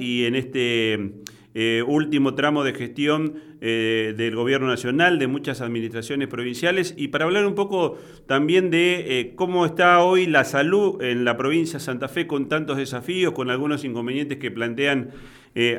y 0.00 0.24
en 0.24 0.34
este 0.34 1.12
eh, 1.60 1.82
último 1.84 2.36
tramo 2.36 2.62
de 2.62 2.72
gestión 2.72 3.42
eh, 3.60 4.14
del 4.16 4.36
Gobierno 4.36 4.68
Nacional, 4.68 5.18
de 5.18 5.26
muchas 5.26 5.60
administraciones 5.60 6.28
provinciales, 6.28 6.94
y 6.96 7.08
para 7.08 7.24
hablar 7.24 7.46
un 7.46 7.56
poco 7.56 7.98
también 8.26 8.70
de 8.70 9.18
eh, 9.18 9.32
cómo 9.34 9.66
está 9.66 10.00
hoy 10.04 10.26
la 10.26 10.44
salud 10.44 11.02
en 11.02 11.24
la 11.24 11.36
provincia 11.36 11.80
de 11.80 11.84
Santa 11.84 12.06
Fe 12.06 12.28
con 12.28 12.48
tantos 12.48 12.76
desafíos, 12.76 13.32
con 13.32 13.50
algunos 13.50 13.84
inconvenientes 13.84 14.38
que 14.38 14.52
plantean 14.52 15.10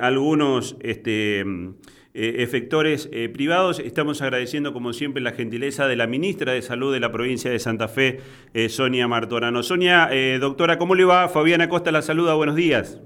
algunos 0.02 0.76
este, 0.82 1.46
efectores 2.14 3.10
privados. 3.34 3.80
Estamos 3.80 4.22
agradeciendo, 4.22 4.74
como 4.74 4.92
siempre, 4.92 5.24
la 5.24 5.32
gentileza 5.32 5.88
de 5.88 5.96
la 5.96 6.06
ministra 6.06 6.52
de 6.52 6.62
Salud 6.62 6.92
de 6.92 7.00
la 7.00 7.14
provincia 7.14 7.50
de 7.50 7.60
Santa 7.60 7.88
Fe, 7.88 8.20
Sonia 8.68 9.08
Martorano. 9.08 9.64
Sonia, 9.64 10.10
doctora, 10.42 10.78
¿cómo 10.78 10.96
le 10.96 11.06
va? 11.06 11.30
Fabiana 11.30 11.70
Costa 11.70 11.94
la 11.94 12.02
saluda, 12.02 12.34
buenos 12.34 12.58
días. 12.58 13.00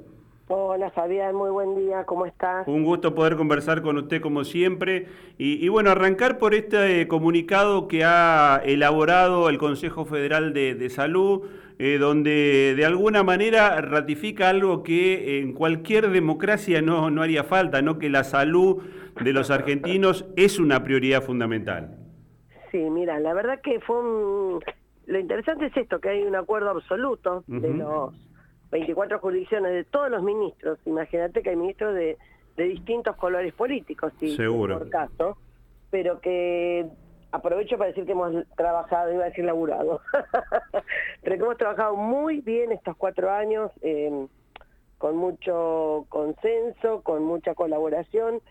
Hola 0.75 0.89
Fabián, 0.89 1.35
muy 1.35 1.51
buen 1.51 1.75
día, 1.75 2.03
¿cómo 2.03 2.25
estás? 2.25 2.67
Un 2.67 2.83
gusto 2.83 3.13
poder 3.13 3.35
conversar 3.35 3.83
con 3.83 3.95
usted 3.95 4.19
como 4.21 4.43
siempre. 4.43 5.05
Y, 5.37 5.67
bueno, 5.69 5.91
arrancar 5.91 6.39
por 6.39 6.55
este 6.55 7.07
comunicado 7.07 7.87
que 7.87 8.03
ha 8.03 8.59
elaborado 8.65 9.49
el 9.49 9.59
Consejo 9.59 10.05
Federal 10.05 10.51
de, 10.51 10.89
Salud, 10.89 11.43
eh, 11.77 11.99
donde 11.99 12.73
de 12.75 12.85
alguna 12.87 13.21
manera 13.21 13.81
ratifica 13.81 14.49
algo 14.49 14.81
que 14.81 15.41
en 15.41 15.53
cualquier 15.53 16.09
democracia 16.09 16.81
no, 16.81 17.11
no 17.11 17.21
haría 17.21 17.43
falta, 17.43 17.83
¿no? 17.83 17.99
que 17.99 18.09
la 18.09 18.23
salud 18.23 18.81
de 19.23 19.31
los 19.31 19.51
argentinos 19.51 20.25
es 20.35 20.57
una 20.57 20.83
prioridad 20.83 21.21
fundamental. 21.21 21.99
Sí, 22.71 22.79
mira, 22.79 23.19
la 23.19 23.35
verdad 23.35 23.61
que 23.61 23.79
fue 23.79 23.99
un... 23.99 24.59
Lo 25.05 25.19
interesante 25.19 25.67
es 25.67 25.77
esto, 25.77 25.99
que 25.99 26.09
hay 26.09 26.23
un 26.23 26.35
acuerdo 26.35 26.71
absoluto 26.71 27.43
de 27.45 27.75
los 27.75 28.15
24 28.73 29.19
jurisdicciones 29.19 29.71
de 29.71 29.83
todos 29.83 30.09
los 30.09 30.23
ministros, 30.23 30.79
imagínate 30.85 31.43
que 31.43 31.51
hay 31.51 31.55
ministros 31.55 31.93
de, 31.93 32.17
distintos 32.57 33.15
colores 33.15 33.53
políticos, 33.53 34.11
sí, 34.19 34.35
por 34.37 34.89
caso, 34.89 35.37
pero 35.89 36.19
que 36.19 36.87
aprovecho 37.31 37.77
para 37.77 37.89
decir 37.89 38.05
que 38.05 38.13
hemos 38.13 38.33
trabajado, 38.55 39.13
iba 39.13 39.23
a 39.23 39.29
decir 39.29 39.45
laburado, 39.45 40.01
pero 41.21 41.35
que 41.35 41.43
hemos 41.43 41.57
trabajado 41.57 41.95
muy 41.95 42.41
bien 42.41 42.71
estos 42.71 42.97
cuatro 42.97 43.31
años, 43.31 43.71
em, 43.81 44.27
con 44.97 45.17
mucho 45.17 46.05
consenso, 46.09 47.01
con 47.03 47.23
mucha 47.23 47.53
colaboración, 47.53 48.41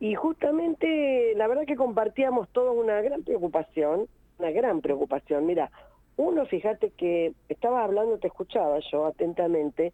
y 0.00 0.14
justamente 0.14 1.34
la 1.36 1.46
verdad 1.46 1.66
que 1.66 1.76
compartíamos 1.76 2.48
todos 2.50 2.74
una 2.74 3.02
gran 3.02 3.22
preocupación, 3.22 4.08
una 4.38 4.50
gran 4.50 4.80
preocupación. 4.80 5.44
Mira, 5.44 5.70
uno, 6.18 6.44
fíjate 6.46 6.90
que 6.90 7.32
estaba 7.48 7.84
hablando, 7.84 8.18
te 8.18 8.26
escuchaba 8.26 8.80
yo 8.92 9.06
atentamente, 9.06 9.92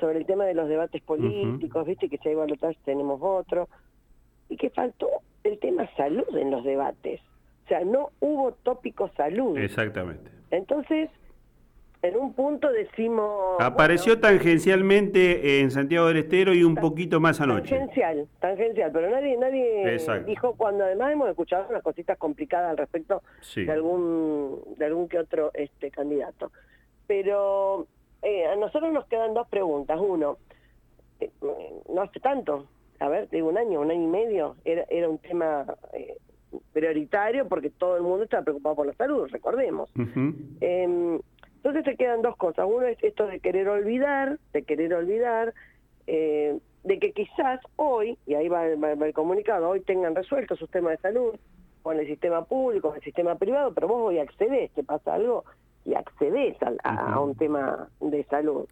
sobre 0.00 0.18
el 0.18 0.26
tema 0.26 0.44
de 0.44 0.54
los 0.54 0.68
debates 0.68 1.02
políticos, 1.02 1.86
viste 1.86 2.08
que 2.08 2.18
si 2.18 2.30
hay 2.30 2.34
balotaje 2.34 2.76
tenemos 2.84 3.20
otro, 3.22 3.68
y 4.48 4.56
que 4.56 4.70
faltó 4.70 5.08
el 5.44 5.58
tema 5.58 5.88
salud 5.96 6.36
en 6.36 6.50
los 6.50 6.64
debates. 6.64 7.20
O 7.64 7.68
sea, 7.68 7.84
no 7.84 8.10
hubo 8.20 8.52
tópico 8.52 9.10
salud. 9.16 9.58
Exactamente. 9.58 10.30
Entonces, 10.50 11.10
en 12.08 12.16
un 12.16 12.32
punto 12.32 12.70
decimos... 12.70 13.56
Apareció 13.60 14.20
tangencialmente 14.20 15.60
en 15.60 15.70
Santiago 15.70 16.08
del 16.08 16.18
Estero 16.18 16.54
y 16.54 16.62
un 16.62 16.74
poquito 16.74 17.20
más 17.20 17.40
anoche. 17.40 17.76
Tangencial, 17.76 18.28
tangencial, 18.40 18.90
pero 18.92 19.10
nadie 19.10 19.36
nadie 19.36 19.98
dijo 20.26 20.54
cuando 20.56 20.84
además 20.84 21.12
hemos 21.12 21.28
escuchado 21.28 21.66
unas 21.68 21.82
cositas 21.82 22.18
complicadas 22.18 22.70
al 22.70 22.76
respecto 22.76 23.22
de 23.54 23.70
algún 23.70 24.60
de 24.76 24.84
algún 24.84 25.08
que 25.08 25.18
otro 25.18 25.50
este 25.54 25.90
candidato. 25.90 26.52
Pero 27.06 27.86
eh, 28.22 28.46
a 28.46 28.56
nosotros 28.56 28.92
nos 28.92 29.06
quedan 29.06 29.34
dos 29.34 29.48
preguntas. 29.48 29.98
Uno, 30.00 30.38
eh, 31.20 31.30
no 31.92 32.02
hace 32.02 32.20
tanto, 32.20 32.66
a 33.00 33.08
ver, 33.08 33.28
digo 33.30 33.48
un 33.48 33.58
año, 33.58 33.80
un 33.80 33.90
año 33.90 34.02
y 34.02 34.06
medio, 34.06 34.56
era, 34.64 34.84
era 34.88 35.08
un 35.08 35.18
tema... 35.18 35.66
Eh, 35.92 36.16
prioritario 36.72 37.48
porque 37.48 37.70
todo 37.70 37.96
el 37.96 38.02
mundo 38.02 38.24
estaba 38.24 38.44
preocupado 38.44 38.76
por 38.76 38.86
la 38.86 38.94
salud, 38.94 39.28
recordemos. 39.30 39.90
Entonces 41.66 41.82
te 41.82 41.96
quedan 41.96 42.22
dos 42.22 42.36
cosas. 42.36 42.64
Uno 42.68 42.86
es 42.86 42.96
esto 43.02 43.26
de 43.26 43.40
querer 43.40 43.68
olvidar, 43.68 44.38
de 44.52 44.62
querer 44.62 44.94
olvidar, 44.94 45.52
eh, 46.06 46.60
de 46.84 46.98
que 47.00 47.10
quizás 47.10 47.58
hoy, 47.74 48.16
y 48.24 48.34
ahí 48.34 48.48
va, 48.48 48.68
el 48.68 49.12
comunicado, 49.12 49.68
hoy 49.68 49.80
tengan 49.80 50.14
resuelto 50.14 50.54
sus 50.54 50.70
temas 50.70 50.92
de 50.92 50.98
salud 50.98 51.34
con 51.82 51.98
el 51.98 52.06
sistema 52.06 52.44
público, 52.44 52.90
con 52.90 52.98
el 52.98 53.02
sistema 53.02 53.34
privado, 53.34 53.74
pero 53.74 53.88
vos 53.88 54.00
hoy 54.00 54.20
accedés, 54.20 54.70
te 54.74 54.84
pasa 54.84 55.14
algo, 55.14 55.44
y 55.84 55.94
accedes 55.94 56.56
a, 56.84 57.18
un 57.18 57.34
tema 57.34 57.88
de 57.98 58.22
salud. 58.26 58.68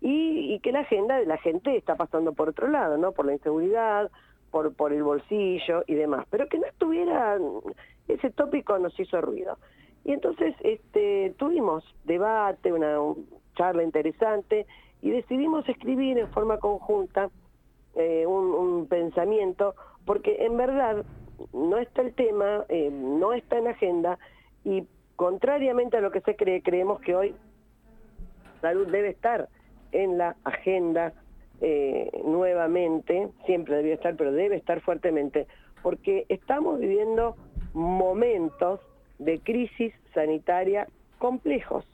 Y, 0.00 0.58
que 0.58 0.72
la 0.72 0.80
agenda 0.80 1.16
de 1.16 1.26
la 1.26 1.36
gente 1.36 1.76
está 1.76 1.94
pasando 1.94 2.32
por 2.32 2.48
otro 2.48 2.66
lado, 2.66 2.98
¿no? 2.98 3.12
Por 3.12 3.26
la 3.26 3.34
inseguridad, 3.34 4.10
por, 4.50 4.74
por 4.74 4.92
el 4.92 5.04
bolsillo 5.04 5.84
y 5.86 5.94
demás. 5.94 6.26
Pero 6.30 6.48
que 6.48 6.58
no 6.58 6.66
estuviera, 6.66 7.38
ese 8.08 8.30
tópico 8.30 8.76
nos 8.80 8.98
hizo 8.98 9.20
ruido. 9.20 9.56
Y 10.04 10.12
entonces 10.12 10.54
este, 10.62 11.34
tuvimos 11.38 11.84
debate, 12.04 12.72
una 12.72 12.98
charla 13.56 13.82
interesante 13.82 14.66
y 15.00 15.10
decidimos 15.10 15.68
escribir 15.68 16.18
en 16.18 16.28
forma 16.28 16.58
conjunta 16.58 17.30
eh, 17.94 18.26
un, 18.26 18.86
pensamiento, 18.88 19.74
porque 20.04 20.44
en 20.44 20.56
verdad 20.56 21.04
no 21.52 21.78
está 21.78 22.02
el 22.02 22.12
tema, 22.14 22.64
eh, 22.68 22.90
no 22.90 23.32
está 23.32 23.58
en 23.58 23.68
agenda 23.68 24.18
y 24.64 24.86
contrariamente 25.16 25.96
a 25.96 26.00
lo 26.00 26.10
que 26.10 26.20
se 26.20 26.36
cree, 26.36 26.62
creemos 26.62 27.00
que 27.00 27.14
hoy 27.14 27.34
salud 28.60 28.88
debe 28.88 29.10
estar 29.10 29.48
en 29.92 30.18
la 30.18 30.36
agenda 30.44 31.12
eh, 31.60 32.10
nuevamente, 32.24 33.28
siempre 33.46 33.76
debió 33.76 33.94
estar, 33.94 34.16
pero 34.16 34.32
debe 34.32 34.56
estar 34.56 34.80
fuertemente, 34.80 35.46
porque 35.82 36.26
estamos 36.28 36.78
viviendo 36.80 37.36
momentos 37.74 38.80
de 39.18 39.38
crisis 39.40 39.92
sanitaria 40.12 40.86
complejos, 41.18 41.84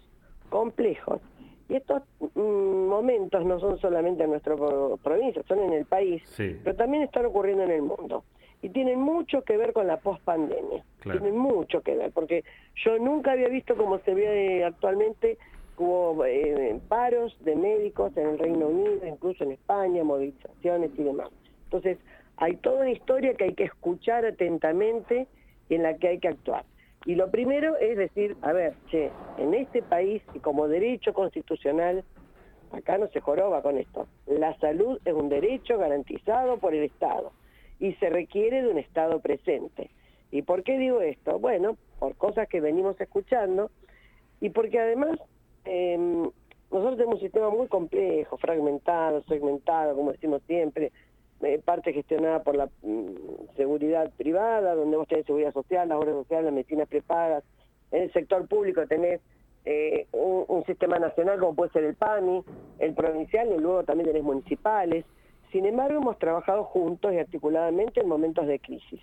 complejos. 0.48 1.20
Y 1.68 1.76
estos 1.76 2.02
mm, 2.34 2.40
momentos 2.88 3.44
no 3.44 3.60
son 3.60 3.78
solamente 3.78 4.24
en 4.24 4.30
nuestra 4.30 4.56
provincia, 5.02 5.42
son 5.46 5.60
en 5.60 5.72
el 5.72 5.84
país, 5.84 6.22
pero 6.36 6.74
también 6.74 7.04
están 7.04 7.26
ocurriendo 7.26 7.62
en 7.64 7.70
el 7.70 7.82
mundo. 7.82 8.24
Y 8.62 8.68
tienen 8.70 9.00
mucho 9.00 9.42
que 9.42 9.56
ver 9.56 9.72
con 9.72 9.86
la 9.86 9.98
pospandemia. 9.98 10.84
Tienen 11.02 11.38
mucho 11.38 11.80
que 11.80 11.96
ver, 11.96 12.10
porque 12.12 12.44
yo 12.84 12.98
nunca 12.98 13.32
había 13.32 13.48
visto 13.48 13.76
como 13.76 14.00
se 14.00 14.14
ve 14.14 14.64
actualmente, 14.64 15.38
hubo 15.78 16.26
eh, 16.26 16.78
paros 16.88 17.34
de 17.42 17.56
médicos 17.56 18.14
en 18.16 18.28
el 18.28 18.38
Reino 18.38 18.66
Unido, 18.66 19.06
incluso 19.06 19.44
en 19.44 19.52
España, 19.52 20.04
movilizaciones 20.04 20.90
y 20.98 21.02
demás. 21.04 21.30
Entonces, 21.64 21.98
hay 22.36 22.56
toda 22.56 22.80
una 22.80 22.90
historia 22.90 23.34
que 23.34 23.44
hay 23.44 23.54
que 23.54 23.64
escuchar 23.64 24.26
atentamente 24.26 25.26
y 25.68 25.76
en 25.76 25.84
la 25.84 25.96
que 25.96 26.08
hay 26.08 26.18
que 26.18 26.28
actuar. 26.28 26.64
Y 27.06 27.14
lo 27.14 27.30
primero 27.30 27.76
es 27.78 27.96
decir, 27.96 28.36
a 28.42 28.52
ver, 28.52 28.74
che, 28.90 29.10
en 29.38 29.54
este 29.54 29.82
país 29.82 30.22
y 30.34 30.40
como 30.40 30.68
derecho 30.68 31.14
constitucional, 31.14 32.04
acá 32.72 32.98
no 32.98 33.08
se 33.08 33.20
joroba 33.20 33.62
con 33.62 33.78
esto, 33.78 34.06
la 34.26 34.56
salud 34.58 35.00
es 35.04 35.14
un 35.14 35.28
derecho 35.28 35.78
garantizado 35.78 36.58
por 36.58 36.74
el 36.74 36.84
Estado 36.84 37.32
y 37.78 37.94
se 37.94 38.10
requiere 38.10 38.62
de 38.62 38.68
un 38.68 38.78
Estado 38.78 39.20
presente. 39.20 39.90
¿Y 40.30 40.42
por 40.42 40.62
qué 40.62 40.78
digo 40.78 41.00
esto? 41.00 41.38
Bueno, 41.38 41.76
por 41.98 42.14
cosas 42.16 42.48
que 42.48 42.60
venimos 42.60 43.00
escuchando 43.00 43.70
y 44.40 44.50
porque 44.50 44.78
además 44.78 45.18
em, 45.64 46.30
nosotros 46.70 46.96
tenemos 46.96 47.16
un 47.16 47.20
sistema 47.20 47.50
muy 47.50 47.66
complejo, 47.66 48.36
fragmentado, 48.36 49.22
segmentado, 49.24 49.96
como 49.96 50.12
decimos 50.12 50.42
siempre, 50.46 50.92
eh, 51.42 51.60
parte 51.64 51.92
gestionada 51.92 52.42
por 52.42 52.56
la 52.56 52.68
mm, 52.82 53.56
seguridad 53.56 54.10
privada, 54.16 54.74
donde 54.74 54.96
vos 54.96 55.08
tenés 55.08 55.26
seguridad 55.26 55.52
social, 55.52 55.88
la 55.88 55.98
obra 55.98 56.12
social, 56.12 56.44
las 56.44 56.52
medicinas 56.52 56.88
prepagas. 56.88 57.44
En 57.90 58.02
el 58.02 58.12
sector 58.12 58.46
público 58.46 58.86
tenés 58.86 59.20
eh, 59.64 60.06
un, 60.12 60.64
sistema 60.64 60.98
nacional 60.98 61.38
como 61.38 61.54
puede 61.54 61.72
ser 61.72 61.84
el 61.84 61.94
PAMI, 61.94 62.42
el 62.78 62.94
provincial 62.94 63.48
y 63.52 63.58
luego 63.58 63.84
también 63.84 64.08
tenés 64.08 64.22
municipales. 64.22 65.04
Sin 65.52 65.66
embargo, 65.66 65.98
hemos 65.98 66.18
trabajado 66.18 66.64
juntos 66.64 67.12
y 67.12 67.18
articuladamente 67.18 68.00
en 68.00 68.08
momentos 68.08 68.46
de 68.46 68.58
crisis. 68.60 69.00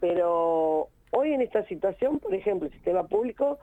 Pero 0.00 0.88
hoy 1.10 1.32
en 1.32 1.42
esta 1.42 1.64
situación, 1.66 2.18
por 2.20 2.34
ejemplo, 2.34 2.66
el 2.66 2.72
sistema 2.72 3.06
público 3.06 3.58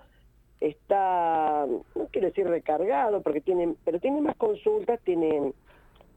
está, 0.59 1.65
no 1.67 2.07
quiero 2.11 2.27
decir 2.27 2.47
recargado, 2.47 3.21
porque 3.21 3.41
tienen, 3.41 3.77
pero 3.83 3.99
tiene 3.99 4.21
más 4.21 4.35
consultas, 4.35 4.99
tienen 5.01 5.53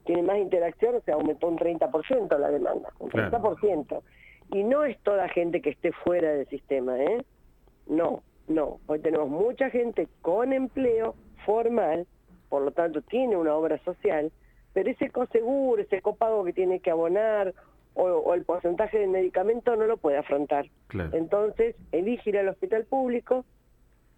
tiene 0.09 0.23
más 0.23 0.39
interacción, 0.39 0.95
o 0.95 1.01
sea, 1.01 1.13
aumentó 1.13 1.47
un 1.47 1.59
30% 1.59 2.35
la 2.39 2.49
demanda, 2.49 2.91
un 2.97 3.11
30%. 3.11 4.01
Y 4.51 4.63
no 4.63 4.83
es 4.83 4.97
toda 5.03 5.29
gente 5.29 5.61
que 5.61 5.69
esté 5.69 5.91
fuera 5.91 6.31
del 6.31 6.47
sistema, 6.47 6.97
¿eh? 6.99 7.23
No, 7.85 8.23
no. 8.47 8.79
Hoy 8.87 8.97
tenemos 9.01 9.29
mucha 9.29 9.69
gente 9.69 10.07
con 10.23 10.51
empleo 10.51 11.13
formal, 11.45 12.07
por 12.49 12.63
lo 12.63 12.71
tanto 12.71 13.03
tiene 13.03 13.37
una 13.37 13.53
obra 13.53 13.77
social, 13.83 14.31
pero 14.73 14.89
ese 14.89 15.11
coseguro, 15.11 15.79
ese 15.79 16.01
copago 16.01 16.43
que 16.43 16.53
tiene 16.53 16.79
que 16.79 16.89
abonar 16.89 17.53
o, 17.93 18.33
el 18.33 18.45
porcentaje 18.45 18.97
del 18.97 19.09
medicamento 19.09 19.75
no 19.75 19.85
lo 19.85 19.97
puede 19.97 20.17
afrontar. 20.17 20.65
Entonces, 21.11 21.75
elige 21.91 22.31
ir 22.31 22.39
al 22.39 22.49
hospital 22.49 22.85
público, 22.85 23.45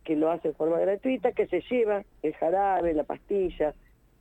que 0.06 0.16
lo 0.16 0.32
hace 0.32 0.48
de 0.48 0.54
forma 0.54 0.80
gratuita, 0.80 1.34
que 1.34 1.48
se 1.48 1.60
lleva 1.70 2.06
el 2.24 2.34
jarabe, 2.36 2.94
la 2.94 3.04
pastilla, 3.04 3.74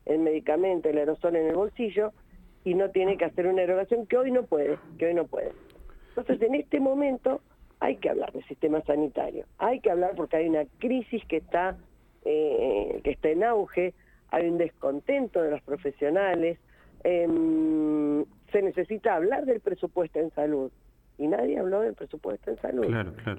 el 0.06 0.18
medicamento, 0.18 0.88
el 0.88 0.98
aerosol 0.98 1.36
en 1.36 1.48
el 1.48 1.54
bolsillo 1.54 2.12
y 2.64 2.74
no 2.74 2.90
tiene 2.90 3.16
que 3.16 3.24
hacer 3.24 3.46
una 3.46 3.62
erogación 3.62 4.06
que 4.06 4.16
hoy 4.16 4.30
no 4.30 4.44
puede, 4.44 4.78
que 4.98 5.06
hoy 5.06 5.14
no 5.14 5.26
puede. 5.26 5.52
Entonces, 6.10 6.42
en 6.42 6.54
este 6.54 6.80
momento 6.80 7.40
hay 7.78 7.96
que 7.96 8.10
hablar 8.10 8.32
del 8.32 8.44
sistema 8.44 8.82
sanitario, 8.82 9.46
hay 9.58 9.80
que 9.80 9.90
hablar 9.90 10.12
porque 10.16 10.36
hay 10.36 10.48
una 10.48 10.64
crisis 10.78 11.24
que 11.26 11.38
está, 11.38 11.78
eh, 12.24 13.00
que 13.02 13.10
está 13.12 13.30
en 13.30 13.44
auge, 13.44 13.94
hay 14.30 14.48
un 14.48 14.58
descontento 14.58 15.42
de 15.42 15.50
los 15.50 15.62
profesionales, 15.62 16.58
em, 17.04 18.24
se 18.52 18.62
necesita 18.62 19.14
hablar 19.14 19.46
del 19.46 19.60
presupuesto 19.60 20.18
en 20.18 20.30
salud 20.32 20.70
y 21.16 21.26
nadie 21.26 21.58
habló 21.58 21.80
del 21.80 21.94
presupuesto 21.94 22.50
en 22.50 22.60
salud. 22.60 22.86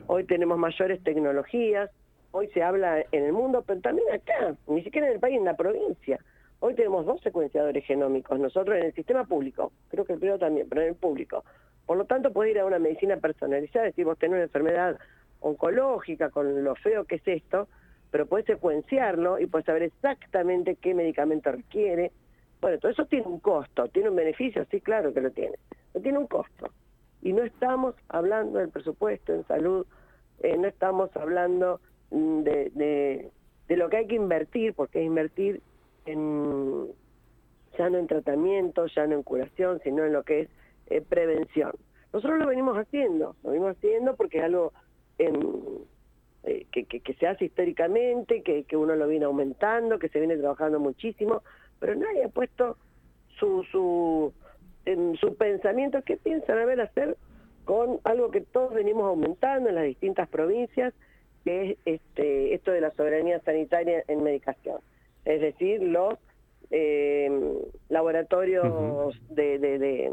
Hoy 0.07 0.23
tenemos 0.23 0.57
mayores 0.57 1.01
tecnologías, 1.03 1.89
hoy 2.31 2.47
se 2.53 2.63
habla 2.63 3.05
en 3.11 3.23
el 3.23 3.33
mundo, 3.33 3.63
pero 3.65 3.81
también 3.81 4.07
acá, 4.11 4.55
ni 4.67 4.83
siquiera 4.83 5.07
en 5.07 5.13
el 5.13 5.19
país, 5.19 5.37
en 5.37 5.45
la 5.45 5.55
provincia. 5.55 6.19
Hoy 6.63 6.75
tenemos 6.75 7.07
dos 7.07 7.19
secuenciadores 7.21 7.83
genómicos, 7.85 8.39
nosotros 8.39 8.77
en 8.77 8.83
el 8.83 8.93
sistema 8.93 9.23
público, 9.23 9.71
creo 9.89 10.05
que 10.05 10.13
el 10.13 10.19
privado 10.19 10.41
también, 10.41 10.69
pero 10.69 10.83
en 10.83 10.89
el 10.89 10.95
público. 10.95 11.43
Por 11.87 11.97
lo 11.97 12.05
tanto, 12.05 12.31
puede 12.31 12.51
ir 12.51 12.59
a 12.59 12.65
una 12.65 12.77
medicina 12.77 13.17
personalizada, 13.17 13.85
decir, 13.85 14.05
vos 14.05 14.19
tenés 14.19 14.35
una 14.35 14.43
enfermedad 14.43 14.99
oncológica, 15.39 16.29
con 16.29 16.63
lo 16.63 16.75
feo 16.75 17.05
que 17.05 17.15
es 17.15 17.27
esto, 17.27 17.67
pero 18.11 18.27
puedes 18.27 18.45
secuenciarlo 18.45 19.39
y 19.39 19.47
puedes 19.47 19.65
saber 19.65 19.81
exactamente 19.81 20.75
qué 20.75 20.93
medicamento 20.93 21.51
requiere. 21.51 22.11
Bueno, 22.61 22.77
todo 22.77 22.91
eso 22.91 23.07
tiene 23.07 23.25
un 23.25 23.39
costo, 23.39 23.87
tiene 23.87 24.09
un 24.11 24.15
beneficio, 24.15 24.63
sí, 24.69 24.81
claro 24.81 25.15
que 25.15 25.21
lo 25.21 25.31
tiene, 25.31 25.55
pero 25.91 26.03
tiene 26.03 26.19
un 26.19 26.27
costo. 26.27 26.69
Y 27.23 27.33
no 27.33 27.41
estamos 27.41 27.95
hablando 28.07 28.59
del 28.59 28.69
presupuesto 28.69 29.33
en 29.33 29.47
salud, 29.47 29.87
eh, 30.43 30.55
no 30.57 30.67
estamos 30.67 31.09
hablando 31.17 31.81
mm, 32.11 32.41
de, 32.43 33.31
de, 33.67 33.77
lo 33.77 33.89
que 33.89 33.97
hay 33.97 34.05
que 34.05 34.15
invertir, 34.15 34.75
porque 34.75 34.99
es 34.99 35.07
invertir 35.07 35.63
en 36.05 36.87
ya 37.77 37.89
no 37.89 37.97
en 37.97 38.07
tratamiento, 38.07 38.85
ya 38.87 39.07
no 39.07 39.15
en 39.15 39.23
curación, 39.23 39.79
sino 39.83 40.05
en 40.05 40.13
lo 40.13 40.23
que 40.23 40.41
es 40.41 40.49
eh, 40.87 41.01
prevención. 41.01 41.71
Nosotros 42.13 42.39
lo 42.39 42.47
venimos 42.47 42.77
haciendo, 42.77 43.35
lo 43.43 43.51
venimos 43.51 43.77
haciendo 43.77 44.15
porque 44.15 44.39
es 44.39 44.43
algo 44.43 44.73
en, 45.17 45.85
eh, 46.43 46.65
que, 46.71 46.85
que, 46.85 47.13
se 47.13 47.27
hace 47.27 47.45
históricamente, 47.45 48.41
que, 48.41 48.65
uno 48.75 48.95
lo 48.95 49.07
viene 49.07 49.25
aumentando, 49.25 49.99
que 49.99 50.09
se 50.09 50.19
viene 50.19 50.37
trabajando 50.37 50.79
muchísimo, 50.79 51.43
pero 51.79 51.95
nadie 51.95 52.25
ha 52.25 52.29
puesto 52.29 52.77
su, 53.39 53.63
su, 53.71 54.33
en 54.85 55.15
su 55.17 55.35
pensamiento 55.35 56.01
qué 56.03 56.17
piensan 56.17 56.57
haber 56.57 56.81
hacer 56.81 57.15
con 57.63 57.99
algo 58.03 58.31
que 58.31 58.41
todos 58.41 58.73
venimos 58.73 59.03
aumentando 59.05 59.69
en 59.69 59.75
las 59.75 59.85
distintas 59.85 60.27
provincias, 60.27 60.93
que 61.43 61.71
es 61.71 61.77
este, 61.85 62.53
esto 62.53 62.71
de 62.71 62.81
la 62.81 62.91
soberanía 62.91 63.39
sanitaria 63.41 64.03
en 64.07 64.23
medicación. 64.23 64.79
Es 65.25 65.41
decir, 65.41 65.81
los 65.81 66.15
eh, 66.71 67.29
laboratorios 67.89 69.19
de, 69.29 69.59
de, 69.59 70.11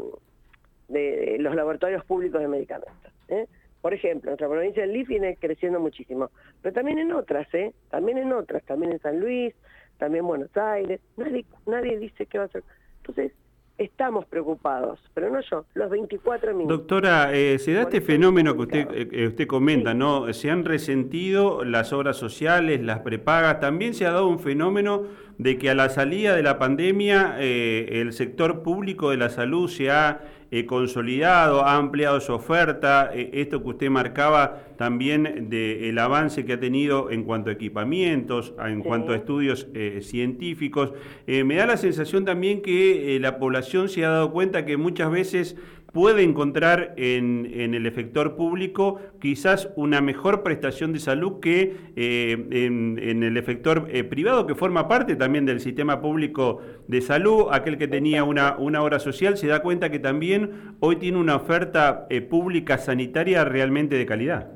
de, 0.87 1.37
los 1.39 1.55
laboratorios 1.55 2.03
públicos 2.05 2.41
de 2.41 2.47
medicamentos. 2.47 3.13
¿eh? 3.29 3.47
Por 3.81 3.93
ejemplo, 3.93 4.29
nuestra 4.31 4.49
provincia 4.49 4.81
del 4.81 4.93
LIF 4.93 5.07
viene 5.07 5.37
creciendo 5.37 5.79
muchísimo, 5.79 6.31
pero 6.61 6.73
también 6.73 6.99
en 6.99 7.13
otras, 7.13 7.47
¿eh? 7.53 7.73
También 7.89 8.17
en 8.17 8.33
otras, 8.33 8.63
también 8.65 8.91
en 8.91 8.99
San 8.99 9.19
Luis, 9.19 9.55
también 9.97 10.23
en 10.23 10.27
Buenos 10.27 10.57
Aires, 10.57 10.99
nadie, 11.15 11.45
nadie 11.65 11.97
dice 11.97 12.25
qué 12.25 12.39
va 12.39 12.45
a 12.45 12.47
hacer. 12.47 12.63
Entonces, 12.97 13.31
estamos 13.79 14.25
preocupados, 14.25 14.99
pero 15.13 15.29
no 15.29 15.39
yo, 15.41 15.65
los 15.73 15.89
24 15.89 16.53
minutos. 16.53 16.79
Doctora, 16.79 17.33
eh, 17.33 17.57
se 17.59 17.73
da 17.73 17.83
este 17.83 18.01
fenómeno 18.01 18.53
que 18.55 18.61
usted, 18.61 18.87
eh, 18.91 19.27
usted 19.27 19.47
comenta, 19.47 19.93
¿no? 19.93 20.31
Se 20.33 20.51
han 20.51 20.65
resentido 20.65 21.63
las 21.63 21.93
obras 21.93 22.17
sociales, 22.17 22.81
las 22.81 22.99
prepagas, 22.99 23.59
también 23.61 23.93
se 23.93 24.05
ha 24.05 24.11
dado 24.11 24.27
un 24.27 24.39
fenómeno 24.39 25.03
de 25.37 25.57
que 25.57 25.69
a 25.69 25.75
la 25.75 25.87
salida 25.87 26.35
de 26.35 26.43
la 26.43 26.59
pandemia 26.59 27.37
eh, 27.39 28.01
el 28.01 28.11
sector 28.11 28.61
público 28.61 29.11
de 29.11 29.17
la 29.17 29.29
salud 29.29 29.69
se 29.69 29.89
ha 29.89 30.21
eh, 30.51 30.65
consolidado, 30.65 31.65
ha 31.65 31.75
ampliado 31.75 32.19
su 32.19 32.33
oferta, 32.33 33.11
eh, 33.13 33.29
esto 33.33 33.61
que 33.61 33.69
usted 33.69 33.89
marcaba 33.89 34.63
también 34.77 35.49
del 35.49 35.97
avance 35.99 36.45
que 36.45 36.53
ha 36.53 36.59
tenido 36.59 37.11
en 37.11 37.23
cuanto 37.23 37.49
a 37.49 37.53
equipamientos, 37.53 38.53
en 38.65 38.81
cuanto 38.81 39.11
a 39.11 39.15
estudios 39.15 39.67
científicos. 40.01 40.93
me 41.27 41.55
da 41.55 41.65
la 41.65 41.75
sensación 41.75 42.23
también 42.23 42.61
que 42.61 43.17
la 43.19 43.37
población 43.39 43.89
se 43.89 44.05
ha 44.05 44.09
dado 44.09 44.31
cuenta 44.31 44.65
que 44.65 44.77
muchas 44.77 45.11
veces 45.11 45.57
puede 45.91 46.23
encontrar 46.23 46.93
en, 46.97 47.49
en, 47.53 47.73
el 47.73 47.85
efector 47.85 48.35
público 48.35 48.99
quizás 49.19 49.71
una 49.75 50.01
mejor 50.01 50.43
prestación 50.43 50.93
de 50.93 50.99
salud 50.99 51.39
que 51.39 51.75
eh, 51.95 52.47
en, 52.51 53.23
el 53.23 53.37
efector 53.37 53.87
eh, 53.89 54.03
privado, 54.03 54.45
que 54.45 54.55
forma 54.55 54.87
parte 54.87 55.15
también 55.15 55.45
del 55.45 55.59
sistema 55.59 56.01
público 56.01 56.61
de 56.87 57.01
salud, 57.01 57.47
aquel 57.51 57.77
que 57.77 57.87
tenía 57.87 58.23
una, 58.23 58.57
una 58.57 58.83
obra 58.83 58.99
social, 58.99 59.37
se 59.37 59.47
da 59.47 59.61
cuenta 59.61 59.89
que 59.89 59.99
también 59.99 60.75
hoy 60.79 60.97
tiene 60.97 61.17
una 61.17 61.35
oferta 61.35 62.05
eh, 62.09 62.21
pública 62.21 62.77
sanitaria 62.77 63.43
realmente 63.45 63.95
de 63.95 64.05
calidad. 64.05 64.51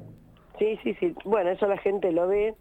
Sí, 0.59 0.77
sí, 0.83 0.95
sí. 0.99 1.15
Bueno, 1.25 1.49
eso 1.49 1.67
la 1.67 1.77
gente 1.77 2.11
lo 2.11 2.27
ve. 2.27 2.53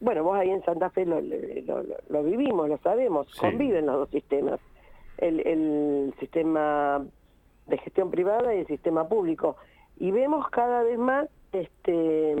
Bueno, 0.00 0.24
vos 0.24 0.36
ahí 0.36 0.50
en 0.50 0.62
Santa 0.64 0.90
Fe 0.90 1.06
lo, 1.06 1.20
lo, 1.20 2.22
vivimos, 2.22 2.68
lo 2.68 2.76
sabemos, 2.78 3.26
conviven 3.38 3.86
los 3.86 3.96
dos 3.96 4.10
sistemas. 4.10 4.60
El, 5.18 5.40
el 5.46 6.14
sistema 6.20 7.02
de 7.66 7.78
gestión 7.78 8.10
privada 8.10 8.54
y 8.54 8.60
el 8.60 8.66
sistema 8.66 9.08
público. 9.08 9.56
Y 9.98 10.10
vemos 10.10 10.48
cada 10.50 10.82
vez 10.82 10.98
más 10.98 11.28
este 11.52 12.36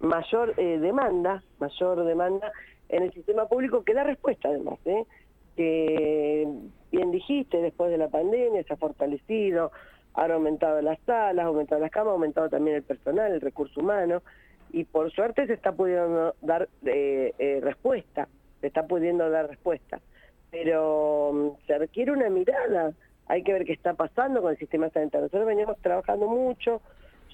mayor 0.00 0.54
eh, 0.56 0.78
demanda, 0.78 1.42
mayor 1.58 2.04
demanda 2.04 2.52
en 2.88 3.02
el 3.02 3.12
sistema 3.12 3.46
público 3.46 3.84
que 3.84 3.94
da 3.94 4.04
respuesta 4.04 4.48
además, 4.48 4.78
¿eh? 4.84 5.04
que 5.56 6.46
bien 6.92 7.10
dijiste, 7.10 7.60
después 7.60 7.90
de 7.90 7.98
la 7.98 8.08
pandemia 8.08 8.62
se 8.62 8.72
ha 8.72 8.76
fortalecido, 8.76 9.72
han 10.14 10.30
aumentado 10.30 10.80
las 10.82 10.98
salas, 11.00 11.44
ha 11.44 11.48
aumentado 11.48 11.80
las 11.80 11.90
camas, 11.90 12.10
ha 12.10 12.14
aumentado 12.14 12.48
también 12.48 12.76
el 12.76 12.82
personal, 12.82 13.32
el 13.32 13.40
recurso 13.40 13.80
humano, 13.80 14.22
y 14.70 14.84
por 14.84 15.10
suerte 15.10 15.46
se 15.46 15.54
está 15.54 15.72
pudiendo 15.72 16.34
dar 16.42 16.68
eh, 16.84 17.34
eh 17.38 17.60
respuesta, 17.62 18.28
se 18.60 18.68
está 18.68 18.86
pudiendo 18.86 19.28
dar 19.30 19.48
respuesta, 19.48 20.00
pero 20.50 21.32
mm, 21.32 21.66
se 21.66 21.78
requiere 21.78 22.12
una 22.12 22.30
mirada 22.30 22.92
hay 23.28 23.42
que 23.42 23.52
ver 23.52 23.64
qué 23.64 23.72
está 23.72 23.94
pasando 23.94 24.40
con 24.40 24.50
el 24.50 24.58
sistema 24.58 24.88
sanitario. 24.90 25.26
Nosotros 25.26 25.46
veníamos 25.46 25.78
trabajando 25.78 26.26
mucho 26.26 26.80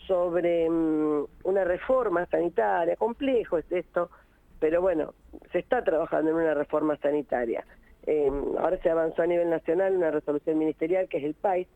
sobre 0.06 0.68
mm, 0.68 1.24
una 1.44 1.64
reforma 1.64 2.26
sanitaria, 2.26 2.96
complejo 2.96 3.58
es 3.58 3.70
esto, 3.70 4.10
pero 4.58 4.82
bueno, 4.82 5.14
se 5.52 5.60
está 5.60 5.82
trabajando 5.82 6.30
en 6.30 6.36
una 6.36 6.54
reforma 6.54 6.96
sanitaria. 6.96 7.64
Em, 8.06 8.56
ahora 8.58 8.76
se 8.82 8.90
avanzó 8.90 9.22
a 9.22 9.26
nivel 9.26 9.48
nacional 9.48 9.96
una 9.96 10.10
resolución 10.10 10.58
ministerial 10.58 11.08
que 11.08 11.18
es 11.18 11.24
el 11.24 11.34
PAIS, 11.34 11.68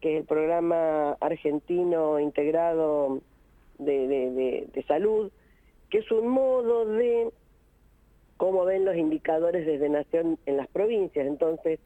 que 0.00 0.14
es 0.14 0.20
el 0.22 0.26
programa 0.26 1.12
argentino 1.20 2.18
integrado 2.18 3.20
de, 3.78 4.66
de 4.72 4.82
salud, 4.84 5.30
que 5.90 5.98
es 5.98 6.10
un 6.10 6.28
modo 6.28 6.86
de 6.86 7.30
cómo 8.36 8.64
ven 8.64 8.84
los 8.84 8.96
indicadores 8.96 9.66
desde 9.66 9.88
Nación 9.90 10.38
en 10.46 10.56
las 10.56 10.66
provincias. 10.68 11.26
Entonces, 11.26 11.78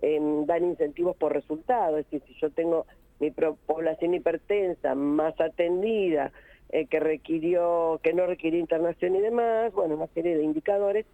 dan 0.00 0.64
incentivos 0.64 1.16
por 1.16 1.32
resultados, 1.32 2.00
es 2.00 2.10
decir, 2.10 2.22
si 2.26 2.40
yo 2.40 2.50
tengo 2.50 2.86
mi 3.18 3.30
población 3.30 4.14
hipertensa 4.14 4.94
más 4.94 5.40
atendida, 5.40 6.32
eh, 6.70 6.86
que 6.86 7.00
requirió, 7.00 8.00
que 8.02 8.12
no 8.12 8.26
requirió 8.26 8.58
internación 8.58 9.14
y 9.16 9.20
demás, 9.20 9.72
bueno, 9.72 9.94
una 9.94 10.08
serie 10.08 10.36
de 10.36 10.42
indicadores, 10.42 11.06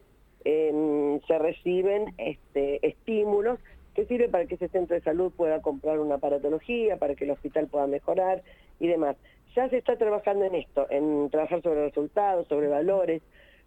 em, 0.45 1.21
se 1.21 1.39
reciben 1.39 2.15
este, 2.19 2.85
estímulos 2.87 3.61
que 3.95 4.07
sirven 4.07 4.31
para 4.31 4.47
que 4.47 4.55
ese 4.55 4.69
centro 4.69 4.97
de 4.97 5.03
salud 5.03 5.31
pueda 5.37 5.61
comprar 5.61 5.99
una 5.99 6.15
aparatología, 6.15 6.97
para 6.97 7.15
que 7.15 7.25
el 7.25 7.33
hospital 7.33 7.69
pueda 7.69 7.87
mejorar 7.87 8.43
y 8.81 8.89
demás. 8.89 9.17
Ya 9.55 9.69
se 9.69 9.77
está 9.77 9.97
trabajando 9.97 10.47
en 10.47 10.55
esto, 10.55 10.87
en 10.89 11.29
trabajar 11.31 11.61
sobre 11.61 11.85
resultados, 11.85 12.49
sobre 12.49 12.69
valores, 12.69 13.21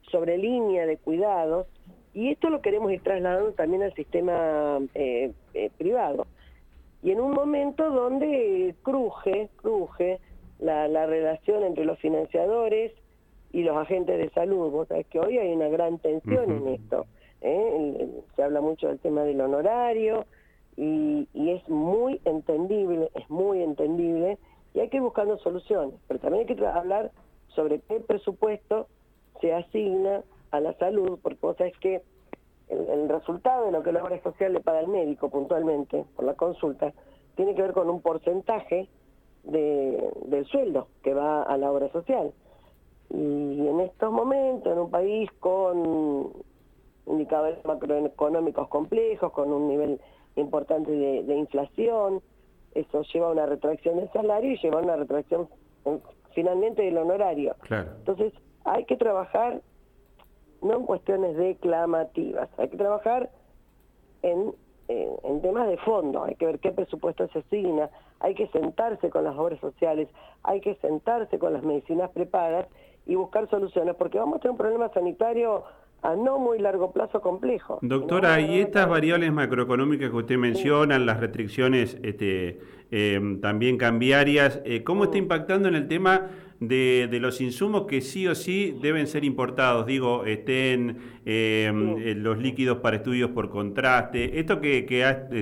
sobre 0.10 0.38
línea 0.38 0.88
de 0.88 0.98
cuidados, 0.98 1.68
y 2.16 2.32
esto 2.32 2.50
lo 2.50 2.62
queremos 2.62 2.92
ir 2.94 3.04
trasladando 3.04 3.52
también 3.52 3.84
al 3.84 3.94
sistema 3.94 4.80
eh, 4.96 5.34
eh, 5.54 5.70
privado. 5.78 6.26
Y 7.04 7.12
en 7.12 7.20
un 7.20 7.34
momento 7.34 7.92
donde 7.92 8.74
cruje, 8.84 9.50
cruje 9.58 10.20
la, 10.60 10.88
relación 11.06 11.64
entre 11.64 11.84
los 11.84 12.00
financiadores 12.00 12.94
y 13.52 13.64
los 13.64 13.76
agentes 13.76 14.18
de 14.18 14.30
salud. 14.30 14.72
Vos 14.72 14.88
sabés 14.88 15.06
que 15.08 15.20
hoy 15.20 15.38
hay 15.38 15.52
una 15.52 15.68
gran 15.68 16.00
tensión 16.00 16.50
en 16.52 16.68
esto. 16.70 17.06
¿eh? 17.42 18.08
Se 18.38 18.44
habla 18.44 18.62
mucho 18.62 18.88
del 18.88 19.00
tema 19.00 19.24
del 19.24 19.42
honorario 19.42 20.26
y, 20.78 21.28
y 21.34 21.52
es 21.52 21.68
muy 21.68 22.22
entendible, 22.24 23.10
es 23.14 23.30
muy 23.30 23.62
entendible 23.62 24.38
y 24.74 24.80
hay 24.80 24.88
que 24.88 24.98
ir 24.98 25.04
buscando 25.04 25.38
soluciones. 25.40 25.96
Pero 26.08 26.22
también 26.22 26.48
hay 26.48 26.56
que 26.56 26.66
hablar 26.66 27.12
sobre 27.50 27.82
qué 27.82 28.00
presupuesto 28.00 28.88
se 29.42 29.54
asigna 29.54 30.24
a 30.58 30.62
la 30.62 30.74
salud, 30.74 31.20
porque 31.22 31.40
vos 31.42 31.58
sabés 31.58 31.78
que 31.80 32.02
el, 32.70 33.10
resultado 33.10 33.66
de 33.66 33.72
lo 33.72 33.84
que 33.84 33.92
la 33.92 34.04
obra 34.04 34.22
social 34.24 34.54
le 34.54 34.60
paga 34.60 34.80
al 34.80 34.88
médico 34.88 35.30
puntualmente 35.30 36.06
por 36.16 36.26
la 36.26 36.34
consulta 36.34 36.94
tiene 37.36 37.54
que 37.54 37.62
ver 37.62 37.74
con 37.74 37.90
un 37.90 38.02
porcentaje 38.02 38.88
de, 39.44 40.10
del 40.26 40.46
sueldo 40.46 40.88
que 41.04 41.14
va 41.14 41.44
a 41.44 41.58
la 41.58 41.72
obra 41.72 41.90
social. 41.92 42.32
Y 43.10 43.68
en 43.68 43.80
estos 43.82 44.12
momentos, 44.12 44.72
en 44.74 44.80
un 44.80 44.90
país 44.90 45.30
con 45.40 46.34
indicadores 47.06 47.64
macroeconómicos 47.66 48.68
complejos, 48.68 49.32
con 49.32 49.52
un 49.52 49.68
nivel 49.68 50.00
importante 50.36 50.92
de, 50.92 51.36
inflación. 51.36 52.22
Eso 52.74 53.04
lleva 53.14 53.28
a 53.28 53.32
una 53.32 53.46
retracción 53.46 53.98
del 53.98 54.12
salario 54.12 54.52
y 54.52 54.58
lleva 54.58 54.80
a 54.80 54.84
una 54.84 54.96
retracción 54.96 55.48
finalmente 56.34 56.82
del 56.82 56.98
honorario. 56.98 57.56
Entonces, 57.70 58.34
hay 58.66 58.86
que 58.86 58.98
trabajar 58.98 59.62
no 60.62 60.78
en 60.78 60.86
cuestiones 60.86 61.36
declamativas, 61.38 62.50
hay 62.58 62.70
que 62.70 62.78
trabajar 62.78 63.30
en, 64.22 64.54
en 64.88 65.42
temas 65.42 65.68
de 65.68 65.78
fondo, 65.78 66.24
hay 66.24 66.36
que 66.36 66.46
ver 66.46 66.60
qué 66.60 66.72
presupuesto 66.72 67.28
se 67.30 67.40
asigna, 67.40 67.90
hay 68.20 68.36
que 68.36 68.48
sentarse 68.48 69.10
con 69.10 69.24
las 69.24 69.36
obras 69.38 69.60
sociales, 69.60 70.08
hay 70.44 70.62
que 70.62 70.76
sentarse 70.76 71.38
con 71.40 71.54
las 71.54 71.64
medicinas 71.64 72.10
prepagas 72.12 72.68
y 73.06 73.16
buscar 73.16 73.50
soluciones, 73.50 73.96
porque 73.96 74.18
vamos 74.18 74.38
a 74.38 74.40
tener 74.40 74.52
un 74.52 74.58
problema 74.58 74.90
sanitario 74.90 75.64
a 76.02 76.16
no 76.16 76.38
muy 76.38 76.60
largo 76.60 76.92
plazo 76.92 77.22
complejo. 77.22 77.80
Doctora, 77.82 78.40
y 78.40 78.60
estas 78.60 78.88
variables 78.88 79.32
macroeconómicas 79.32 80.10
que 80.10 80.16
usted 80.16 80.38
menciona, 80.38 81.00
las 81.00 81.20
restricciones 81.20 81.98
este, 82.04 82.60
eh, 82.92 83.20
también 83.42 83.78
cambiarias, 83.78 84.62
eh, 84.66 84.84
¿cómo 84.84 85.06
está 85.06 85.18
impactando 85.18 85.68
en 85.68 85.76
el 85.76 85.88
tema 85.88 86.30
de, 86.60 87.08
los 87.20 87.42
insumos 87.42 87.86
que 87.88 88.02
sí 88.02 88.28
o 88.28 88.36
sí 88.36 88.78
deben 88.82 89.08
ser 89.08 89.24
importados? 89.24 89.86
Digo, 89.86 90.26
estén 90.26 90.98
em, 91.26 91.98
eh, 91.98 92.16
los 92.16 92.38
líquidos 92.38 92.78
para 92.78 92.98
estudios 92.98 93.32
por 93.32 93.50
contraste, 93.50 94.40
esto 94.40 94.62
que, 94.62 94.86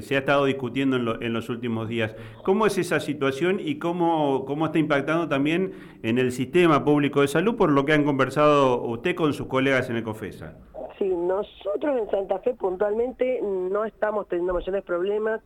se 0.01 0.15
ha 0.15 0.20
estado 0.20 0.46
discutiendo 0.46 0.98
en, 1.22 1.34
los 1.34 1.50
últimos 1.50 1.88
días. 1.88 2.15
¿Cómo 2.43 2.65
es 2.65 2.77
esa 2.77 3.00
situación 3.00 3.60
y 3.60 3.79
cómo, 3.79 4.46
cómo 4.46 4.67
está 4.67 4.79
impactando 4.79 5.27
también 5.27 5.74
en 6.03 6.17
el 6.17 6.32
sistema 6.32 6.84
público 6.84 7.22
de 7.22 7.27
salud 7.27 7.55
por 7.55 7.72
lo 7.72 7.86
que 7.86 7.93
han 7.93 8.03
conversado 8.03 8.82
usted 8.84 9.15
con 9.15 9.34
sus 9.34 9.48
colegas 9.48 9.89
en 9.89 9.98
Ecofesa? 9.98 10.58
Sí, 11.00 11.05
nosotros 11.05 11.98
en 12.00 12.10
Santa 12.12 12.39
Fe 12.39 12.53
puntualmente 12.53 13.41
no 13.41 13.84
estamos 13.86 14.27
teniendo 14.27 14.53
mayores 14.53 14.84
problemas 14.84 15.41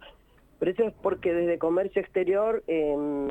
pero 0.60 0.72
eso 0.72 0.84
es 0.84 0.94
porque 1.02 1.34
desde 1.34 1.60
comercio 1.60 2.02
exterior 2.02 2.64
em, 2.68 3.28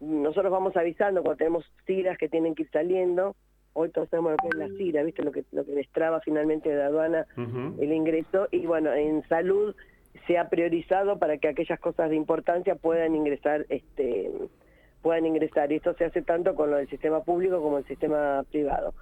nosotros 0.00 0.52
vamos 0.52 0.76
avisando 0.76 1.22
cuando 1.22 1.38
tenemos 1.38 1.64
tiras 1.84 2.18
que 2.18 2.28
tienen 2.28 2.54
que 2.54 2.62
ir 2.62 2.70
saliendo. 2.70 3.34
Hoy 3.72 3.90
todos 3.90 4.08
sabemos 4.08 4.32
lo 4.32 4.36
que 4.38 4.48
es 4.48 4.54
la 4.54 4.76
CIRA, 4.76 5.02
¿viste? 5.02 5.22
Lo 5.22 5.32
que, 5.32 5.44
lo 5.52 5.64
que 5.64 5.72
destraba 5.72 6.20
finalmente 6.20 6.68
de 6.68 6.82
aduana 6.82 7.26
el 7.36 7.92
ingreso. 7.92 8.48
Y 8.50 8.66
bueno, 8.66 8.92
en 8.92 9.26
salud 9.28 9.74
se 10.26 10.38
ha 10.38 10.48
priorizado 10.48 11.18
para 11.18 11.38
que 11.38 11.48
aquellas 11.48 11.78
cosas 11.80 12.10
de 12.10 12.16
importancia 12.16 12.74
puedan 12.74 13.14
ingresar 13.14 13.66
este 13.68 14.30
puedan 15.02 15.26
ingresar 15.26 15.70
y 15.70 15.76
esto 15.76 15.94
se 15.94 16.06
hace 16.06 16.22
tanto 16.22 16.54
con 16.54 16.70
lo 16.70 16.76
del 16.76 16.88
sistema 16.88 17.22
público 17.22 17.62
como 17.62 17.78
el 17.78 17.84
sistema 17.86 18.44
privado 18.50 18.94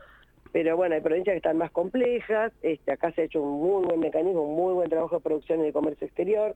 pero 0.52 0.76
bueno 0.76 0.94
hay 0.94 1.00
provincias 1.00 1.32
que 1.34 1.38
están 1.38 1.56
más 1.56 1.70
complejas 1.70 2.52
este 2.62 2.92
acá 2.92 3.12
se 3.12 3.22
ha 3.22 3.24
hecho 3.24 3.42
un 3.42 3.60
muy 3.60 3.86
buen 3.86 4.00
mecanismo 4.00 4.42
un 4.42 4.56
muy 4.56 4.74
buen 4.74 4.90
trabajo 4.90 5.16
de 5.16 5.22
producción 5.22 5.60
y 5.60 5.64
de 5.64 5.72
comercio 5.72 6.06
exterior 6.06 6.54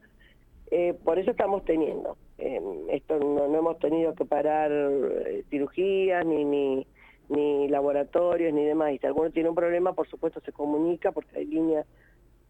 eh, 0.70 0.94
por 1.04 1.18
eso 1.18 1.32
estamos 1.32 1.64
teniendo. 1.64 2.16
Eh, 2.38 2.60
esto 2.90 3.18
no, 3.18 3.44
hemos 3.44 3.78
tenido 3.78 4.14
que 4.14 4.24
parar 4.24 4.70
eh, 4.72 5.44
cirugías 5.50 6.24
ni, 6.24 6.44
ni, 6.44 6.86
ni 7.28 7.68
laboratorios 7.68 8.52
ni 8.52 8.64
demás. 8.64 8.92
Y 8.92 8.98
si 8.98 9.06
alguno 9.06 9.30
tiene 9.30 9.48
un 9.48 9.54
problema, 9.54 9.92
por 9.92 10.08
supuesto 10.08 10.40
se 10.40 10.52
comunica 10.52 11.12
porque 11.12 11.38
hay 11.38 11.46
líneas 11.46 11.86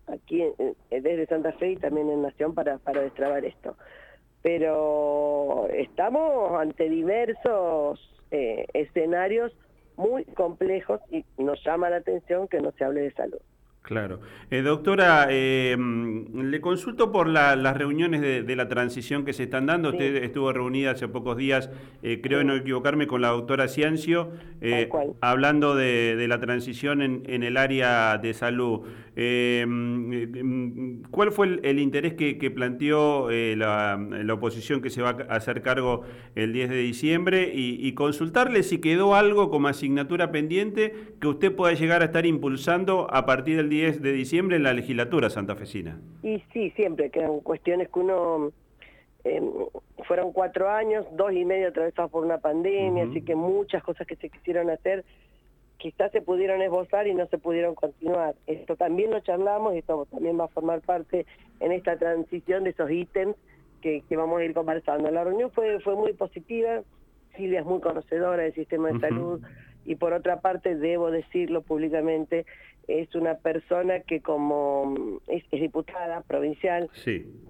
aquí 0.07 0.43
desde 0.91 1.27
Santa 1.27 1.53
Fe 1.53 1.73
y 1.73 1.77
también 1.77 2.11
en 2.11 2.23
Nación 2.23 2.55
para, 2.55 2.79
para 2.79 3.01
destrabar 3.03 3.45
esto. 3.45 3.77
Pero 4.43 5.69
estamos 5.69 6.53
ante 6.61 6.89
diversos 6.89 8.01
escenarios 8.31 9.53
muy 9.97 10.25
complejos 10.25 11.01
y 11.11 11.25
nos 11.39 11.63
llama 11.65 11.91
la 11.91 11.97
atención 11.97 12.49
que 12.49 12.61
no 12.61 12.73
se 12.73 12.85
hable 12.85 13.03
de 13.03 13.13
salud. 13.13 13.41
Claro. 13.83 14.21
Eh, 14.51 14.63
doctora, 14.63 15.27
eh, 15.31 15.77
le 15.77 16.61
consulto 16.61 17.11
por 17.11 17.27
las 17.29 17.77
reuniones 17.77 18.21
de, 18.21 18.57
la 18.57 18.69
transición 18.69 19.25
que 19.25 19.33
se 19.33 19.45
están 19.45 19.67
dando. 19.67 19.91
Usted 19.91 20.23
estuvo 20.23 20.53
reunida 20.53 20.93
hace 20.93 21.09
pocos 21.09 21.37
días, 21.37 21.71
eh, 22.03 22.21
creo 22.23 22.45
no 22.45 22.55
equivocarme, 22.55 23.07
con 23.07 23.21
la 23.21 23.29
doctora 23.29 23.69
Ciencio, 23.69 24.31
hablando 25.21 25.75
de, 25.75 26.25
la 26.29 26.39
transición 26.39 27.03
en, 27.03 27.43
el 27.43 27.57
área 27.57 28.19
de 28.19 28.35
salud. 28.35 28.83
¿Cuál 31.11 31.33
fue 31.33 31.61
el, 31.63 31.79
interés 31.79 32.15
que, 32.15 32.51
planteó 32.51 33.29
la, 33.31 33.99
oposición 34.33 34.81
que 34.81 34.91
se 34.91 35.03
va 35.03 35.17
a 35.29 35.35
hacer 35.35 35.63
cargo 35.63 36.03
el 36.35 36.53
10 36.53 36.71
de 36.71 36.77
diciembre? 36.77 37.53
Y, 37.55 37.87
y 37.87 37.95
consultarle 37.95 38.63
si 38.63 38.81
quedó 38.81 39.15
algo 39.15 39.51
como 39.51 39.69
asignatura 39.69 40.31
pendiente 40.31 40.95
que 41.21 41.27
usted 41.27 41.55
pueda 41.55 41.75
llegar 41.75 42.03
a 42.03 42.07
estar 42.07 42.27
impulsando 42.27 43.13
a 43.13 43.27
partir 43.27 43.57
del 43.57 43.69
10 43.69 44.03
de 44.03 44.13
diciembre 44.13 44.57
en 44.57 44.63
la 44.63 44.73
legislatura 44.73 45.31
santafesina. 45.31 46.01
Y 46.23 46.43
sí, 46.53 46.71
siempre 46.77 47.11
quedan 47.11 47.41
cuestiones 47.41 47.89
que 47.89 47.99
uno... 47.99 48.53
Em, 49.23 49.45
fueron 50.05 50.33
cuatro 50.33 50.71
años, 50.71 51.07
dos 51.13 51.33
y 51.33 51.45
medio 51.45 51.69
atravesados 51.69 52.11
por 52.11 52.25
una 52.25 52.39
pandemia, 52.39 53.05
así 53.05 53.23
que 53.23 53.35
muchas 53.35 53.83
cosas 53.83 54.07
que 54.07 54.17
se 54.17 54.31
quisieron 54.31 54.71
hacer 54.71 55.05
quizás 55.81 56.13
se 56.13 56.21
pudieron 56.21 56.61
esbozar 56.63 57.07
y 57.07 57.15
no 57.15 57.27
se 57.27 57.39
pudieron 57.39 57.75
continuar. 57.75 58.35
Esto 58.47 58.77
también 58.77 59.11
lo 59.11 59.21
charlamos 59.21 59.75
y 59.75 59.79
esto 59.79 60.07
también 60.11 60.39
va 60.39 60.45
a 60.45 60.49
formar 60.49 60.83
parte 60.83 61.27
en 61.59 61.73
esta 61.73 61.97
transición 61.97 62.65
de 62.65 62.71
esos 62.71 62.91
ítems 62.91 63.35
que, 63.81 64.05
vamos 64.11 64.41
a 64.41 64.45
ir 64.45 64.53
conversando. 64.53 65.11
La 65.11 65.25
reunión 65.25 65.51
fue, 65.51 65.81
fue 65.81 65.97
muy 65.97 66.13
positiva, 66.13 66.83
Silvia 67.37 67.61
es 67.61 67.67
muy 67.67 67.81
conocedora 67.81 68.43
del 68.43 68.55
sistema 68.55 68.93
de 68.93 69.01
salud 69.01 69.41
y 69.87 69.97
por 69.97 70.13
otra 70.13 70.41
parte, 70.41 70.77
debo 70.77 71.11
decirlo 71.11 71.63
públicamente, 71.63 72.45
es 72.87 73.15
una 73.15 73.37
persona 73.37 74.01
que 74.01 74.21
como 74.21 75.21
es, 75.29 75.43
diputada 75.51 76.21
provincial, 76.23 76.91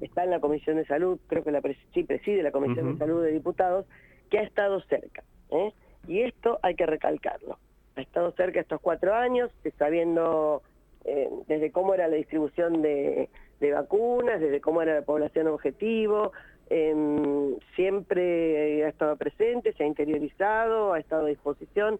está 0.01 0.25
en 0.25 0.31
la 0.31 0.41
Comisión 0.41 0.77
de 0.77 0.87
Salud, 0.87 1.19
creo 1.27 1.43
que 1.43 1.51
la 1.51 1.63
sí 1.93 2.05
preside 2.05 2.43
la 2.43 2.53
Comisión 2.53 2.93
de 2.93 2.99
Salud 2.99 3.25
de 3.25 3.33
Diputados, 3.33 3.87
que 4.31 4.39
ha 4.39 4.43
estado 4.43 4.81
cerca. 4.83 5.25
¿eh? 5.51 5.73
Y 6.07 6.21
esto 6.21 6.61
hay 6.63 6.77
que 6.77 6.87
recalcarlo. 6.87 7.59
Ha 7.97 8.01
estado 8.01 8.33
cerca 8.33 8.61
estos 8.61 8.81
cuatro 8.81 9.15
años, 9.15 9.51
sabiendo 9.79 10.63
eh, 11.05 11.29
desde 11.49 11.71
cómo 11.71 11.95
era 11.95 12.09
la 12.09 12.17
distribución 12.17 12.83
de, 12.83 13.29
vacunas, 13.73 14.41
desde 14.41 14.61
cómo 14.61 14.83
era 14.83 14.95
la 14.95 15.03
población 15.03 15.49
objetivo, 15.49 16.33
em, 16.69 17.59
siempre 17.75 18.85
ha 18.85 18.89
estado 18.89 19.17
presente, 19.17 19.73
se 19.73 19.85
ha 19.85 19.87
interiorizado, 19.87 20.93
ha 20.93 20.99
estado 20.99 21.27
a 21.27 21.29
disposición. 21.29 21.99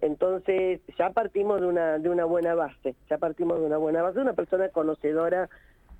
Entonces 0.00 0.80
ya 0.98 1.10
partimos 1.10 1.60
de 1.60 1.66
una, 1.68 1.98
de 1.98 2.08
una 2.08 2.24
buena 2.24 2.54
base, 2.54 2.94
ya 3.08 3.18
partimos 3.18 3.60
de 3.60 3.66
una 3.66 3.78
buena 3.78 4.02
base, 4.02 4.18
una 4.18 4.32
persona 4.32 4.68
conocedora 4.68 5.48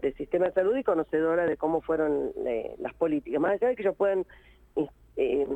del 0.00 0.14
sistema 0.14 0.46
de 0.46 0.52
salud 0.52 0.76
y 0.76 0.82
conocedora 0.82 1.46
de 1.46 1.56
cómo 1.56 1.80
fueron 1.80 2.32
eh, 2.44 2.74
las 2.78 2.92
políticas, 2.94 3.40
más 3.40 3.52
allá 3.52 3.68
de 3.68 3.76
que 3.76 3.82
ellos 3.82 3.96
puedan 3.96 4.26
eh, 5.16 5.46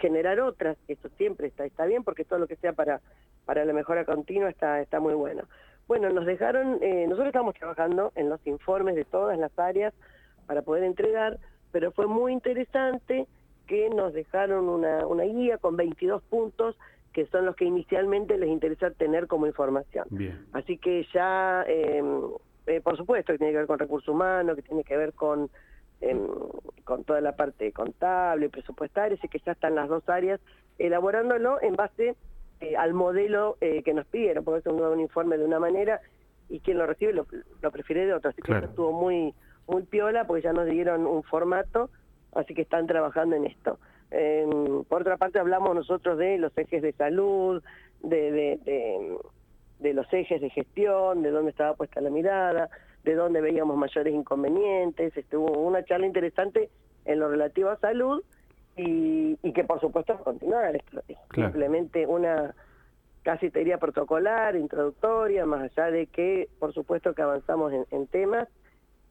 generar 0.00 0.40
otras, 0.40 0.76
eso 0.88 1.08
siempre 1.16 1.48
está, 1.48 1.64
está 1.64 1.86
bien 1.86 2.04
porque 2.04 2.24
todo 2.24 2.38
lo 2.38 2.46
que 2.46 2.56
sea 2.56 2.72
para, 2.72 3.00
para 3.44 3.64
la 3.64 3.72
mejora 3.72 4.04
continua 4.04 4.48
está, 4.48 4.80
está 4.80 5.00
muy 5.00 5.14
bueno. 5.14 5.44
Bueno, 5.88 6.10
nos 6.10 6.26
dejaron, 6.26 6.78
eh, 6.82 7.04
nosotros 7.04 7.28
estamos 7.28 7.54
trabajando 7.54 8.12
en 8.14 8.28
los 8.28 8.44
informes 8.46 8.94
de 8.94 9.04
todas 9.04 9.38
las 9.38 9.56
áreas 9.58 9.92
para 10.46 10.62
poder 10.62 10.84
entregar, 10.84 11.38
pero 11.72 11.92
fue 11.92 12.06
muy 12.06 12.32
interesante 12.32 13.26
que 13.66 13.90
nos 13.90 14.12
dejaron 14.12 14.68
una, 14.68 15.06
una 15.06 15.24
guía 15.24 15.58
con 15.58 15.76
22 15.76 16.22
puntos 16.24 16.76
que 17.12 17.26
son 17.26 17.44
los 17.44 17.56
que 17.56 17.64
inicialmente 17.64 18.38
les 18.38 18.48
interesa 18.48 18.90
tener 18.90 19.26
como 19.26 19.46
información. 19.46 20.06
Así 20.52 20.78
que 20.78 21.06
ya, 21.12 21.62
em, 21.66 22.22
eh, 22.66 22.80
por 22.80 22.96
supuesto, 22.96 23.32
que 23.32 23.38
tiene 23.38 23.52
que 23.52 23.58
ver 23.58 23.66
con 23.66 23.78
recursos 23.78 24.08
humanos, 24.08 24.56
que 24.56 24.62
tiene 24.62 24.82
que 24.82 24.96
ver 24.96 25.12
con, 25.12 25.50
em, 26.02 26.26
con 26.84 27.04
toda 27.04 27.20
la 27.20 27.36
parte 27.36 27.72
contable, 27.72 28.50
presupuestaria, 28.50 29.16
así 29.16 29.28
que 29.28 29.38
ya 29.38 29.52
están 29.52 29.74
las 29.74 29.88
dos 29.88 30.08
áreas 30.08 30.40
elaborándolo 30.78 31.62
en 31.62 31.74
base 31.74 32.16
eh, 32.60 32.76
al 32.76 32.92
modelo 32.92 33.56
eh, 33.60 33.82
que 33.82 33.94
nos 33.94 34.06
pidieron, 34.06 34.44
porque 34.44 34.60
es 34.60 34.66
un, 34.66 35.00
informe 35.00 35.38
de 35.38 35.44
una 35.44 35.58
manera 35.58 36.00
y 36.48 36.60
quien 36.60 36.78
lo 36.78 36.86
recibe 36.86 37.12
lo, 37.12 37.70
prefiere 37.70 38.06
de 38.06 38.14
otra. 38.14 38.30
Así 38.30 38.42
que 38.42 38.52
estuvo 38.52 38.92
muy, 38.92 39.34
muy 39.66 39.84
piola 39.84 40.26
porque 40.26 40.42
ya 40.42 40.52
nos 40.52 40.66
dieron 40.66 41.06
un 41.06 41.22
formato, 41.22 41.88
así 42.34 42.52
que 42.54 42.62
están 42.62 42.86
trabajando 42.86 43.36
en 43.36 43.46
esto. 43.46 43.78
por 44.88 45.02
otra 45.02 45.16
parte, 45.16 45.38
hablamos 45.38 45.74
nosotros 45.74 46.18
de 46.18 46.36
los 46.38 46.56
ejes 46.58 46.82
de 46.82 46.92
salud, 46.92 47.62
de, 48.02 48.58
de, 49.80 49.94
los 49.94 50.12
ejes 50.12 50.40
de 50.40 50.50
gestión, 50.50 51.22
de 51.22 51.30
dónde 51.30 51.50
estaba 51.50 51.74
puesta 51.74 52.00
la 52.00 52.10
mirada, 52.10 52.68
de 53.04 53.14
dónde 53.14 53.40
veíamos 53.40 53.76
mayores 53.76 54.14
inconvenientes. 54.14 55.16
Estuvo 55.16 55.50
una 55.58 55.84
charla 55.84 56.06
interesante 56.06 56.70
en 57.04 57.18
lo 57.18 57.28
relativo 57.28 57.70
a 57.70 57.76
salud 57.78 58.22
y, 58.76 59.36
que 59.52 59.64
por 59.64 59.80
supuesto 59.80 60.16
continuar. 60.18 60.76
Es 60.76 60.82
simplemente 61.34 62.06
una 62.06 62.54
casi 63.22 63.50
te 63.50 63.60
diría 63.60 63.78
protocolar, 63.78 64.56
introductoria, 64.56 65.46
más 65.46 65.62
allá 65.62 65.90
de 65.90 66.06
que 66.06 66.48
por 66.58 66.72
supuesto 66.74 67.14
que 67.14 67.22
avanzamos 67.22 67.72
en, 67.90 68.06
temas 68.08 68.48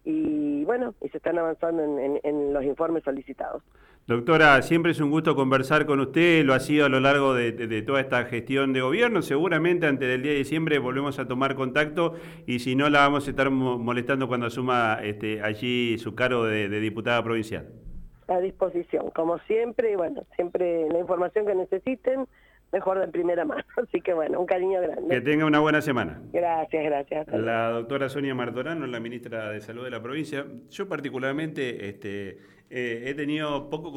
y 0.04 0.64
bueno, 0.66 0.94
y 1.02 1.10
se 1.10 1.18
están 1.18 1.38
avanzando 1.38 1.84
en, 1.84 2.54
los 2.54 2.64
informes 2.64 3.04
solicitados. 3.04 3.64
Doctora, 4.08 4.62
siempre 4.64 4.92
es 4.92 5.00
un 5.00 5.12
gusto 5.12 5.36
conversar 5.36 5.86
con 5.86 6.00
usted, 6.00 6.44
lo 6.44 6.54
ha 6.54 6.60
sido 6.60 6.86
a 6.86 6.90
lo 6.90 7.00
largo 7.00 7.36
de, 7.36 7.82
toda 7.84 8.02
esta 8.02 8.26
gestión 8.26 8.74
de 8.74 8.82
gobierno, 8.82 9.22
seguramente 9.22 9.86
antes 9.86 10.08
del 10.08 10.24
día 10.24 10.32
de 10.32 10.40
diciembre 10.40 10.80
volvemos 10.80 11.20
a 11.20 11.28
tomar 11.28 11.56
contacto 11.56 12.16
y 12.48 12.60
si 12.60 12.76
no 12.76 12.90
la 12.90 13.02
vamos 13.02 13.28
a 13.28 13.30
estar 13.30 13.52
molestando 13.52 14.28
cuando 14.28 14.48
asuma 14.48 15.00
este, 15.04 15.42
allí 15.44 15.98
su 16.00 16.16
cargo 16.16 16.46
de, 16.46 16.68
de 16.68 16.80
diputada 16.80 17.24
provincial. 17.24 17.68
A 18.28 18.40
disposición, 18.40 19.12
como 19.12 19.38
siempre, 19.40 19.96
bueno, 19.98 20.24
siempre 20.36 20.90
la 20.90 21.00
información 21.00 21.46
que 21.46 21.54
necesiten, 21.54 22.28
mejor 22.72 23.00
de 23.00 23.08
primera 23.08 23.46
mano. 23.46 23.64
Así 23.78 24.02
que 24.02 24.14
bueno, 24.14 24.40
un 24.40 24.46
cariño 24.46 24.82
grande. 24.82 25.08
Que 25.10 25.22
tenga 25.22 25.46
una 25.46 25.60
buena 25.60 25.82
semana. 25.82 26.22
Gracias, 26.32 26.84
gracias. 26.84 27.28
La 27.28 27.70
doctora 27.70 28.10
Sonia 28.10 28.36
Martorano, 28.36 28.88
la 28.88 29.00
ministra 29.00 29.50
de 29.50 29.62
Salud 29.62 29.84
de 29.84 29.92
la 29.92 30.02
provincia. 30.02 30.46
Yo 30.70 30.88
particularmente 30.88 31.90
este, 31.90 32.40
eh, 32.70 33.04
he 33.08 33.14
tenido 33.14 33.70
poco 33.70 33.92